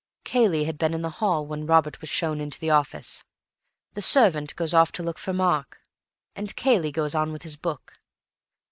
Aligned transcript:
Cayley 0.23 0.63
had 0.63 0.79
been 0.79 0.95
in 0.95 1.03
the 1.03 1.11
hall 1.21 1.45
when 1.45 1.67
Robert 1.67 2.01
was 2.01 2.09
shown 2.09 2.41
into 2.41 2.59
the 2.59 2.71
office. 2.71 3.23
The 3.93 4.01
servant 4.01 4.55
goes 4.55 4.73
off 4.73 4.91
to 4.93 5.03
look 5.03 5.19
for 5.19 5.31
Mark, 5.31 5.77
and 6.35 6.55
Cayley 6.55 6.91
goes 6.91 7.13
on 7.13 7.31
with 7.31 7.43
his 7.43 7.55
book. 7.55 7.99